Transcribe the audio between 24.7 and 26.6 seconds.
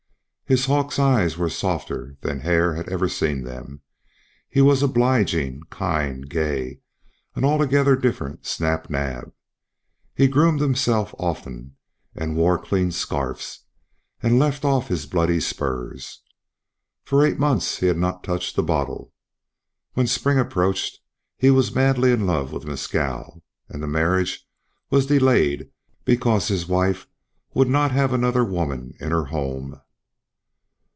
was delayed because